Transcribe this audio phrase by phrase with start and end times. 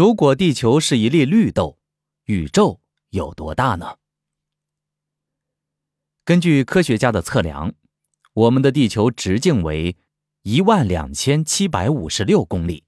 [0.00, 1.78] 如果地球是一粒绿豆，
[2.24, 3.98] 宇宙有多大呢？
[6.24, 7.74] 根据科学家的测量，
[8.32, 9.98] 我们的地球直径为
[10.40, 12.84] 一万两千七百五十六公里，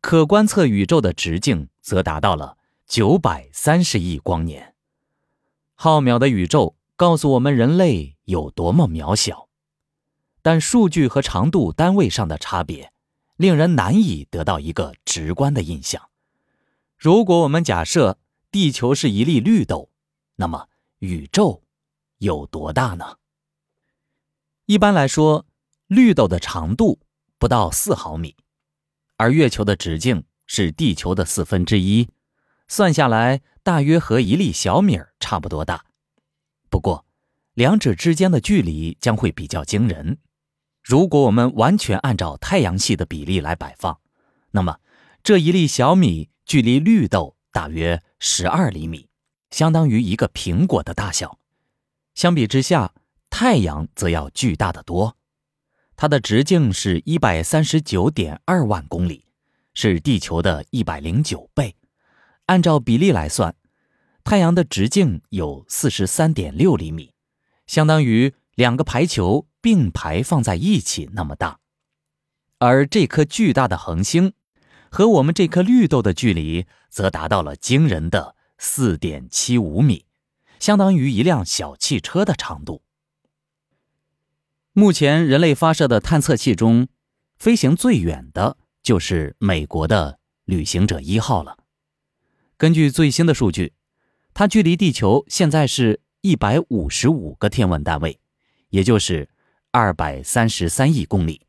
[0.00, 4.74] 可观测宇宙的直径则达到了九百三十亿光年。
[5.76, 9.48] 浩渺的宇宙告诉我们人类有多么渺小，
[10.42, 12.92] 但数据和长度单位上的差别。
[13.38, 16.10] 令人难以得到一个直观的印象。
[16.96, 18.18] 如果我们假设
[18.50, 19.90] 地球是一粒绿豆，
[20.34, 20.68] 那么
[20.98, 21.62] 宇宙
[22.18, 23.18] 有多大呢？
[24.66, 25.46] 一般来说，
[25.86, 26.98] 绿豆的长度
[27.38, 28.34] 不到四毫米，
[29.16, 32.08] 而月球的直径是地球的四分之一，
[32.66, 35.86] 算下来大约和一粒小米儿差不多大。
[36.68, 37.06] 不过，
[37.54, 40.18] 两者之间的距离将会比较惊人。
[40.88, 44.00] 如果我们完全按照太阳系的比例来摆放，
[44.52, 44.78] 那么
[45.22, 49.10] 这一粒小米距离绿豆大约十二厘米，
[49.50, 51.38] 相当于一个苹果的大小。
[52.14, 52.94] 相比之下，
[53.28, 55.18] 太阳则要巨大的多，
[55.94, 59.26] 它的直径是一百三十九点二万公里，
[59.74, 61.76] 是地球的一百零九倍。
[62.46, 63.54] 按照比例来算，
[64.24, 67.12] 太阳的直径有四十三点六厘米，
[67.66, 69.47] 相当于两个排球。
[69.60, 71.58] 并排放在一起那么大，
[72.58, 74.32] 而这颗巨大的恒星
[74.90, 80.06] 和我们这颗绿豆的距离则达到了惊人的四点七五米，
[80.60, 82.82] 相当于一辆小汽车的长度。
[84.72, 86.86] 目前人类发射的探测器中，
[87.36, 91.58] 飞行最远的就是美国的旅行者一号了。
[92.56, 93.72] 根据最新的数据，
[94.32, 98.20] 它距离地球现在是一百五十五个天文单位，
[98.68, 99.28] 也就是。
[99.70, 101.46] 二百三十三亿公里，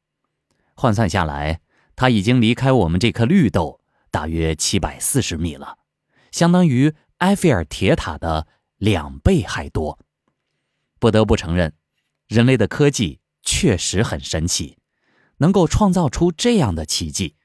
[0.75, 1.61] 换算下来，
[1.95, 3.79] 它已经离开我们这颗绿豆
[4.11, 5.77] 大约七百四十米了，
[6.29, 8.45] 相当于埃菲尔铁塔的
[8.77, 9.97] 两倍还多。
[10.99, 11.73] 不得不承认，
[12.27, 14.77] 人类的科技确实很神奇，
[15.37, 17.37] 能够创造出这样的奇迹。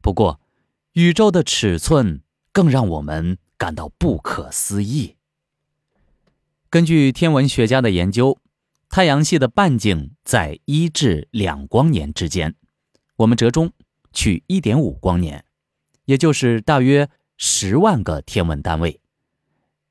[0.00, 0.40] 不过，
[0.92, 5.16] 宇宙的尺寸更让我们感到不可思议。
[6.70, 8.38] 根据天文学家的研究。
[8.94, 12.54] 太阳系的半径在一至两光年之间，
[13.16, 13.72] 我们折中
[14.12, 15.44] 取一点五光年，
[16.04, 19.00] 也就是大约十万个天文单位。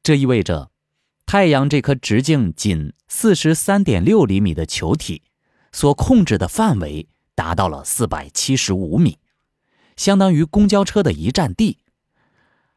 [0.02, 0.72] 这意味着，
[1.26, 5.24] 太阳这颗直径仅四十三点六厘米的球体，
[5.74, 9.20] 所控制的范围达到了四百七十五米，
[9.98, 11.80] 相当于公交车的一站地。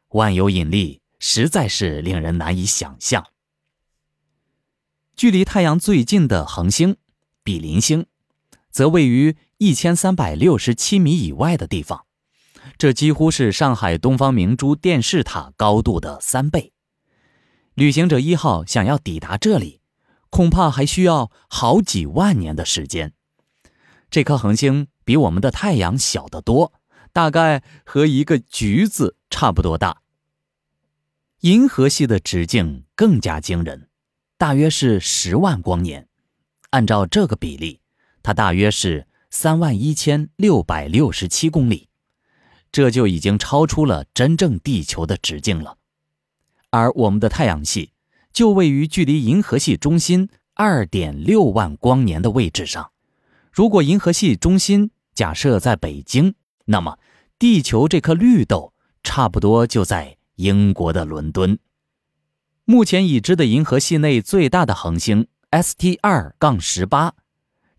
[0.09, 3.25] 万有引力实在是令人难以想象。
[5.16, 6.99] 距离太阳最近的恒星
[7.43, 8.04] 比邻星，
[8.71, 12.04] 则位于一千三百六十七米以外的地方，
[12.77, 16.75] 这几乎是上海东方明珠电视塔高度的三倍。
[17.72, 19.81] 旅行者一号想要抵达这里，
[20.28, 23.15] 恐怕还需要好几万年的时间。
[24.10, 26.75] 这颗恒星比我们的太阳小得多，
[27.15, 30.03] 大概和一个橘子差不多大。
[31.41, 33.86] 银河系的直径更加惊人。
[34.39, 36.09] 大约是十万光年，
[36.69, 37.81] 按照这个比例，
[38.23, 41.89] 它大约是三万一千六百六十七公里，
[42.71, 45.79] 这就已经超出了真正地球的直径了。
[46.69, 47.93] 而我们的太阳系
[48.31, 52.91] 就位于距离银河系中心二点六万光年的位置上。
[53.51, 56.35] 如果银河系中心假设在北京，
[56.67, 56.99] 那么
[57.39, 61.59] 地球这颗绿豆差不多就在英国的伦敦。
[62.69, 67.15] 目前已知的银河系内最大的恒星 ST 二杠十八，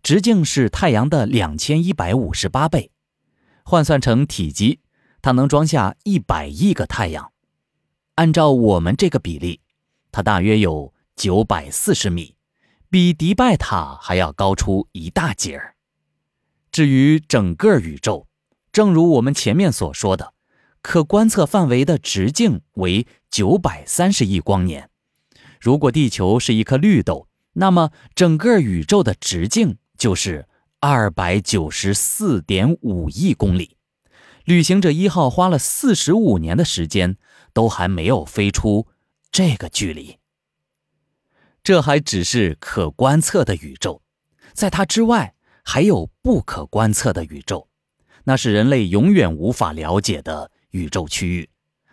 [0.01, 2.89] 直径是太阳的两千一百五十八倍，
[3.63, 4.79] 换算成体积，
[5.21, 7.33] 它能装下一百亿个太阳。
[8.15, 9.59] 按照我们这个比例，
[10.09, 12.37] 它大约有九百四十米，
[12.89, 15.75] 比迪拜塔还要高出一大截儿。
[16.71, 18.29] 至于整个宇宙，
[18.71, 20.33] 正如我们前面所说的。
[20.87, 24.89] 可观测范围的直径为九百三十亿光年。
[25.59, 30.47] 如果地球是一颗绿豆，那么整个宇宙的直径就是
[30.79, 33.75] 二百九十四点五亿公里。
[34.45, 37.17] 旅行者一号花了四十五年的时间，
[37.51, 38.87] 都还没有飞出
[39.29, 40.19] 这个距离。
[41.63, 44.01] 这还只是可观测的宇宙，
[44.53, 45.35] 在它之外
[45.65, 47.67] 还有不可观测的宇宙，
[48.23, 50.49] 那是人类永远无法了解的。
[50.77, 51.49] 宇宙区域，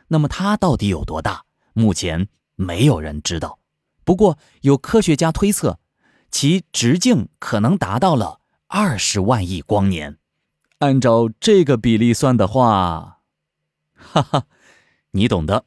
[0.09, 1.45] 那么它到底有多大？
[1.73, 3.59] 目前没有人知道。
[4.05, 5.81] 不过有科学家推测，
[6.31, 10.19] 其直径可能达到了二十万亿光年。
[10.79, 13.21] 按照这个比例算的话，
[13.95, 14.45] 哈哈，
[15.13, 15.65] 你懂的。